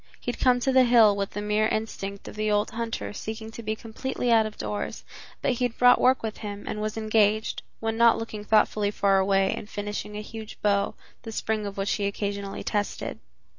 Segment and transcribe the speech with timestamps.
[0.19, 3.51] He had come to the hill with the mere instinct of the old hunter seeking
[3.51, 5.03] to be completely out of doors,
[5.43, 9.19] but he had brought work with him and was engaged, when not looking thoughtfully far
[9.19, 13.19] away, in finishing a huge bow, the spring of which he occasionally tested.